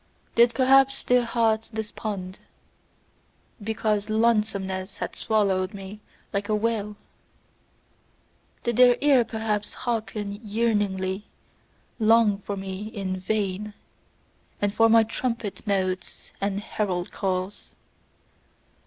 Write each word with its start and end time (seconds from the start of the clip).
Did 0.33 0.55
perhaps 0.55 1.03
their 1.03 1.23
hearts 1.25 1.69
despond, 1.69 2.39
because 3.63 4.09
lonesomeness 4.09 4.97
had 4.97 5.15
swallowed 5.15 5.75
me 5.75 5.99
like 6.33 6.49
a 6.49 6.55
whale? 6.55 6.95
Did 8.63 8.77
their 8.77 8.97
ear 8.99 9.23
perhaps 9.23 9.75
hearken 9.75 10.41
yearningly 10.43 11.25
long 11.99 12.39
for 12.39 12.57
me 12.57 12.87
IN 12.87 13.17
VAIN, 13.19 13.75
and 14.59 14.73
for 14.73 14.89
my 14.89 15.03
trumpet 15.03 15.67
notes 15.67 16.31
and 16.41 16.61
herald 16.61 17.11
calls? 17.11 17.75